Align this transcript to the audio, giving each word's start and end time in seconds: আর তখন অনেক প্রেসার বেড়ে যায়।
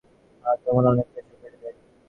আর 0.45 0.57
তখন 0.63 0.83
অনেক 0.91 1.07
প্রেসার 1.11 1.37
বেড়ে 1.41 1.57
যায়। 1.63 1.75